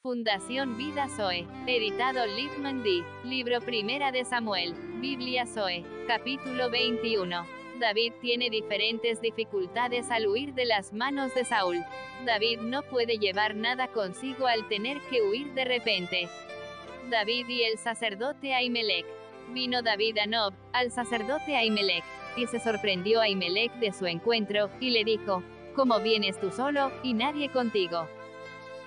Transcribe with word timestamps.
Fundación 0.00 0.76
Vida 0.76 1.08
Zoe, 1.08 1.44
editado 1.66 2.24
Littman 2.24 2.84
D. 2.84 3.02
Libro 3.24 3.60
Primera 3.60 4.12
de 4.12 4.24
Samuel, 4.24 4.72
Biblia 5.00 5.44
Zoe, 5.44 5.84
capítulo 6.06 6.70
21. 6.70 7.44
David 7.80 8.12
tiene 8.20 8.48
diferentes 8.48 9.20
dificultades 9.20 10.08
al 10.12 10.28
huir 10.28 10.54
de 10.54 10.66
las 10.66 10.92
manos 10.92 11.34
de 11.34 11.44
Saúl. 11.44 11.84
David 12.24 12.60
no 12.60 12.82
puede 12.82 13.18
llevar 13.18 13.56
nada 13.56 13.88
consigo 13.88 14.46
al 14.46 14.68
tener 14.68 15.00
que 15.10 15.20
huir 15.20 15.52
de 15.54 15.64
repente. 15.64 16.28
David 17.10 17.48
y 17.48 17.64
el 17.64 17.76
sacerdote 17.76 18.54
Ahimelech. 18.54 19.04
Vino 19.48 19.82
David 19.82 20.18
a 20.18 20.26
Nob, 20.26 20.54
al 20.72 20.92
sacerdote 20.92 21.56
Ahimelech, 21.56 22.04
y 22.36 22.46
se 22.46 22.60
sorprendió 22.60 23.20
Ahimelech 23.20 23.72
de 23.80 23.92
su 23.92 24.06
encuentro, 24.06 24.70
y 24.78 24.90
le 24.90 25.02
dijo, 25.02 25.42
¿Cómo 25.74 25.98
vienes 25.98 26.38
tú 26.38 26.52
solo, 26.52 26.92
y 27.02 27.14
nadie 27.14 27.50
contigo? 27.50 28.08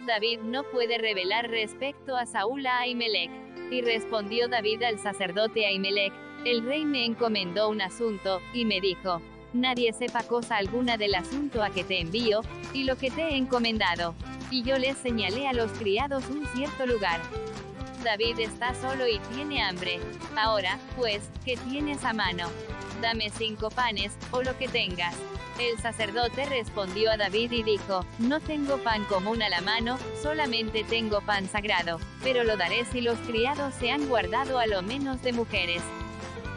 David 0.06 0.40
no 0.40 0.64
puede 0.64 0.98
revelar 0.98 1.50
respecto 1.50 2.16
a 2.16 2.26
Saúl 2.26 2.66
a 2.66 2.80
Ahimelech. 2.80 3.30
Y 3.72 3.82
respondió 3.82 4.48
David 4.48 4.84
al 4.84 5.00
sacerdote 5.00 5.66
Ahimelech, 5.66 6.14
el 6.46 6.66
rey 6.66 6.86
me 6.86 7.06
encomendó 7.06 7.70
un 7.70 7.82
asunto, 7.82 8.42
y 8.54 8.66
me 8.66 8.82
dijo, 8.82 9.22
nadie 9.54 9.94
sepa 9.94 10.24
cosa 10.24 10.58
alguna 10.58 10.98
del 10.98 11.16
asunto 11.16 11.64
a 11.64 11.70
que 11.70 11.84
te 11.84 12.00
envío, 12.00 12.42
y 12.74 12.84
lo 12.84 12.98
que 12.98 13.12
te 13.12 13.22
he 13.22 13.38
encomendado. 13.38 14.16
Y 14.50 14.64
yo 14.64 14.78
les 14.78 14.98
señalé 14.98 15.48
a 15.48 15.54
los 15.54 15.72
criados 15.74 16.30
un 16.30 16.46
cierto 16.48 16.86
lugar. 16.86 17.22
David 18.04 18.40
está 18.40 18.74
solo 18.74 19.08
y 19.08 19.20
tiene 19.34 19.62
hambre. 19.62 20.00
Ahora, 20.36 20.80
pues, 20.98 21.30
¿qué 21.46 21.56
tienes 21.70 22.04
a 22.04 22.14
mano? 22.14 22.50
Dame 23.02 23.32
cinco 23.32 23.70
panes, 23.70 24.14
o 24.32 24.44
lo 24.44 24.56
que 24.58 24.68
tengas. 24.68 25.16
El 25.60 25.80
sacerdote 25.80 26.46
respondió 26.46 27.12
a 27.12 27.18
David 27.18 27.52
y 27.52 27.64
dijo, 27.64 28.06
No 28.20 28.40
tengo 28.40 28.78
pan 28.78 29.04
común 29.06 29.42
a 29.42 29.50
la 29.50 29.62
mano, 29.62 29.98
solamente 30.22 30.84
tengo 30.84 31.22
pan 31.22 31.48
sagrado, 31.50 32.00
pero 32.24 32.44
lo 32.44 32.58
daré 32.58 32.86
si 32.86 33.02
los 33.02 33.18
criados 33.20 33.74
se 33.76 33.92
han 33.92 34.08
guardado 34.08 34.60
a 34.60 34.68
lo 34.68 34.82
menos 34.82 35.22
de 35.24 35.34
mujeres. 35.34 35.82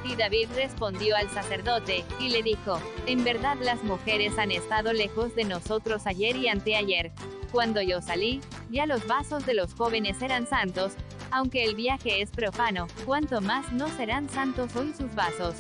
Y 0.05 0.17
David 0.17 0.49
respondió 0.55 1.17
al 1.17 1.31
sacerdote, 1.31 2.05
y 2.21 2.29
le 2.29 2.43
dijo, 2.43 2.79
En 3.07 3.25
verdad 3.25 3.57
las 3.61 3.83
mujeres 3.83 4.39
han 4.39 4.51
estado 4.51 4.93
lejos 4.93 5.35
de 5.35 5.45
nosotros 5.45 6.07
ayer 6.07 6.37
y 6.37 6.49
anteayer. 6.49 7.13
Cuando 7.53 7.81
yo 7.81 8.03
salí, 8.03 8.41
ya 8.71 8.85
los 8.85 9.07
vasos 9.07 9.47
de 9.47 9.55
los 9.55 9.75
jóvenes 9.75 10.21
eran 10.21 10.47
santos, 10.47 10.93
aunque 11.31 11.65
el 11.65 11.75
viaje 11.75 12.21
es 12.21 12.31
profano, 12.31 12.87
cuanto 13.07 13.41
más 13.41 13.73
no 13.73 13.89
serán 13.89 14.29
santos 14.29 14.77
hoy 14.77 14.93
sus 14.93 15.15
vasos. 15.15 15.57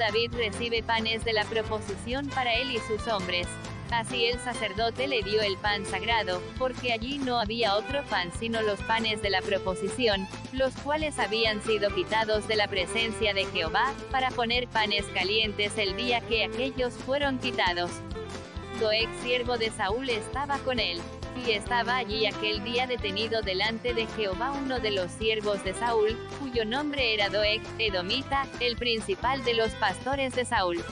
David 0.00 0.32
recibe 0.34 0.82
panes 0.82 1.26
de 1.26 1.34
la 1.34 1.44
proposición 1.44 2.26
para 2.30 2.54
él 2.54 2.70
y 2.70 2.78
sus 2.78 3.06
hombres. 3.06 3.46
Así 3.90 4.24
el 4.24 4.38
sacerdote 4.40 5.06
le 5.06 5.22
dio 5.22 5.42
el 5.42 5.58
pan 5.58 5.84
sagrado, 5.84 6.40
porque 6.58 6.94
allí 6.94 7.18
no 7.18 7.38
había 7.38 7.76
otro 7.76 8.02
pan 8.06 8.32
sino 8.38 8.62
los 8.62 8.80
panes 8.80 9.20
de 9.20 9.28
la 9.28 9.42
proposición, 9.42 10.26
los 10.52 10.74
cuales 10.76 11.18
habían 11.18 11.62
sido 11.62 11.94
quitados 11.94 12.48
de 12.48 12.56
la 12.56 12.66
presencia 12.66 13.34
de 13.34 13.44
Jehová, 13.44 13.92
para 14.10 14.30
poner 14.30 14.68
panes 14.68 15.04
calientes 15.12 15.76
el 15.76 15.94
día 15.96 16.22
que 16.22 16.44
aquellos 16.44 16.94
fueron 16.94 17.38
quitados. 17.38 17.90
Doeg 18.80 19.08
siervo 19.22 19.58
de 19.58 19.70
Saúl 19.70 20.08
estaba 20.08 20.56
con 20.60 20.80
él. 20.80 20.98
Y 21.46 21.52
estaba 21.52 21.96
allí 21.96 22.26
aquel 22.26 22.62
día 22.64 22.86
detenido 22.86 23.40
delante 23.40 23.94
de 23.94 24.06
Jehová 24.08 24.52
uno 24.52 24.78
de 24.78 24.90
los 24.90 25.10
siervos 25.12 25.62
de 25.64 25.72
Saúl, 25.72 26.18
cuyo 26.38 26.64
nombre 26.64 27.14
era 27.14 27.30
Doeg, 27.30 27.62
Edomita, 27.78 28.46
el 28.60 28.76
principal 28.76 29.42
de 29.44 29.54
los 29.54 29.70
pastores 29.72 30.34
de 30.34 30.44
Saúl. 30.44 30.84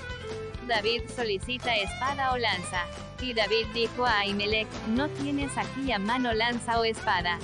David 0.67 1.03
solicita 1.15 1.75
espada 1.77 2.33
o 2.33 2.39
lanza. 2.39 2.85
Y 3.21 3.35
David 3.35 3.67
dijo 3.75 4.07
a 4.07 4.21
Ahimelech, 4.21 4.69
no 4.89 5.09
tienes 5.09 5.57
aquí 5.59 5.93
a 5.93 5.99
mano 5.99 6.33
lanza 6.33 6.81
o 6.81 6.85
espada. 6.85 7.39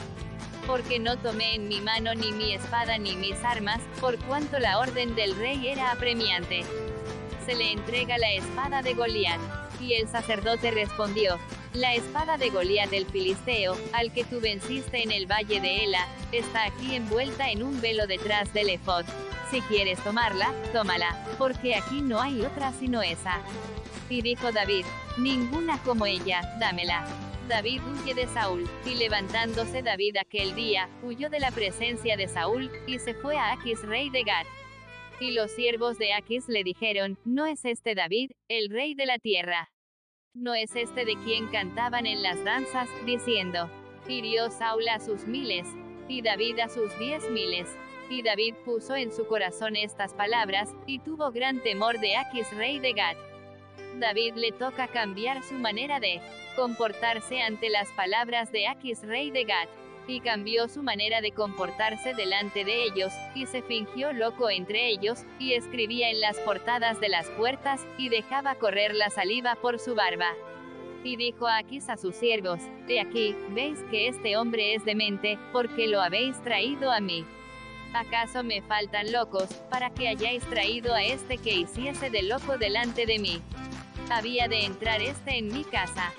Porque 0.66 0.98
no 0.98 1.18
tomé 1.18 1.56
en 1.56 1.68
mi 1.68 1.80
mano 1.80 2.14
ni 2.14 2.32
mi 2.32 2.54
espada 2.54 2.96
ni 2.96 3.16
mis 3.16 3.42
armas, 3.44 3.80
por 4.00 4.18
cuanto 4.20 4.58
la 4.58 4.78
orden 4.78 5.14
del 5.14 5.36
rey 5.36 5.68
era 5.68 5.90
apremiante. 5.90 6.64
Se 7.44 7.54
le 7.54 7.72
entrega 7.72 8.16
la 8.16 8.32
espada 8.32 8.80
de 8.80 8.94
Goliat. 8.94 9.40
Y 9.80 9.94
el 9.94 10.08
sacerdote 10.08 10.70
respondió, 10.70 11.38
la 11.74 11.92
espada 11.94 12.38
de 12.38 12.50
Goliat 12.50 12.92
el 12.92 13.04
filisteo, 13.06 13.76
al 13.92 14.12
que 14.12 14.24
tú 14.24 14.40
venciste 14.40 15.02
en 15.02 15.10
el 15.10 15.26
valle 15.26 15.60
de 15.60 15.84
Ela, 15.84 16.06
está 16.30 16.66
aquí 16.66 16.94
envuelta 16.94 17.50
en 17.50 17.64
un 17.64 17.80
velo 17.80 18.06
detrás 18.06 18.52
del 18.54 18.70
efod. 18.70 19.04
Si 19.50 19.60
quieres 19.62 19.98
tomarla, 20.04 20.54
tómala, 20.72 21.26
porque 21.36 21.74
aquí 21.74 22.00
no 22.00 22.20
hay 22.20 22.42
otra 22.42 22.72
sino 22.72 23.02
esa. 23.02 23.40
Y 24.08 24.22
dijo 24.22 24.52
David, 24.52 24.84
ninguna 25.18 25.82
como 25.82 26.06
ella, 26.06 26.42
dámela. 26.60 27.06
David 27.48 27.80
huye 27.82 28.14
de 28.14 28.28
Saúl, 28.28 28.70
y 28.86 28.94
levantándose 28.94 29.82
David 29.82 30.16
aquel 30.18 30.54
día, 30.54 30.88
huyó 31.02 31.28
de 31.28 31.40
la 31.40 31.50
presencia 31.50 32.16
de 32.16 32.28
Saúl, 32.28 32.70
y 32.86 33.00
se 33.00 33.14
fue 33.14 33.36
a 33.36 33.52
Aquis 33.52 33.82
rey 33.82 34.10
de 34.10 34.22
Gad. 34.22 34.46
Y 35.20 35.32
los 35.32 35.50
siervos 35.50 35.98
de 35.98 36.12
Aquis 36.12 36.48
le 36.48 36.62
dijeron, 36.62 37.18
¿no 37.24 37.46
es 37.46 37.64
este 37.64 37.96
David, 37.96 38.30
el 38.48 38.70
rey 38.70 38.94
de 38.94 39.06
la 39.06 39.18
tierra? 39.18 39.73
¿No 40.34 40.52
es 40.52 40.74
este 40.74 41.04
de 41.04 41.14
quien 41.18 41.46
cantaban 41.46 42.06
en 42.06 42.20
las 42.20 42.42
danzas, 42.42 42.88
diciendo, 43.06 43.70
hirió 44.08 44.50
Saúl 44.50 44.88
a 44.88 44.98
sus 44.98 45.28
miles, 45.28 45.64
y 46.08 46.22
David 46.22 46.58
a 46.58 46.68
sus 46.68 46.98
diez 46.98 47.30
miles? 47.30 47.68
Y 48.10 48.22
David 48.22 48.56
puso 48.64 48.96
en 48.96 49.12
su 49.12 49.28
corazón 49.28 49.76
estas 49.76 50.12
palabras, 50.12 50.74
y 50.88 50.98
tuvo 50.98 51.30
gran 51.30 51.62
temor 51.62 52.00
de 52.00 52.16
Aquis 52.16 52.50
rey 52.56 52.80
de 52.80 52.94
Gad. 52.94 53.16
David 54.00 54.34
le 54.34 54.50
toca 54.50 54.88
cambiar 54.88 55.40
su 55.44 55.54
manera 55.54 56.00
de 56.00 56.20
comportarse 56.56 57.40
ante 57.40 57.70
las 57.70 57.88
palabras 57.92 58.50
de 58.50 58.66
Aquis 58.66 59.02
rey 59.02 59.30
de 59.30 59.44
Gad 59.44 59.68
y 60.06 60.20
cambió 60.20 60.68
su 60.68 60.82
manera 60.82 61.20
de 61.20 61.32
comportarse 61.32 62.14
delante 62.14 62.64
de 62.64 62.84
ellos, 62.84 63.12
y 63.34 63.46
se 63.46 63.62
fingió 63.62 64.12
loco 64.12 64.50
entre 64.50 64.88
ellos, 64.88 65.24
y 65.38 65.54
escribía 65.54 66.10
en 66.10 66.20
las 66.20 66.38
portadas 66.40 67.00
de 67.00 67.08
las 67.08 67.28
puertas, 67.30 67.86
y 67.98 68.08
dejaba 68.08 68.54
correr 68.56 68.94
la 68.94 69.10
saliva 69.10 69.56
por 69.56 69.78
su 69.78 69.94
barba. 69.94 70.32
Y 71.02 71.16
dijo 71.16 71.46
Aquis 71.46 71.88
a 71.88 71.96
sus 71.96 72.14
siervos, 72.14 72.60
De 72.86 73.00
aquí, 73.00 73.34
veis 73.50 73.78
que 73.90 74.08
este 74.08 74.36
hombre 74.36 74.74
es 74.74 74.84
demente, 74.84 75.38
porque 75.52 75.86
lo 75.86 76.00
habéis 76.00 76.42
traído 76.42 76.90
a 76.90 77.00
mí. 77.00 77.24
¿Acaso 77.94 78.42
me 78.42 78.60
faltan 78.62 79.12
locos, 79.12 79.48
para 79.70 79.90
que 79.90 80.08
hayáis 80.08 80.42
traído 80.44 80.94
a 80.94 81.04
este 81.04 81.38
que 81.38 81.54
hiciese 81.54 82.10
de 82.10 82.22
loco 82.22 82.58
delante 82.58 83.06
de 83.06 83.18
mí? 83.18 83.40
Había 84.10 84.48
de 84.48 84.64
entrar 84.64 85.00
este 85.00 85.38
en 85.38 85.48
mi 85.48 85.64
casa, 85.64 86.12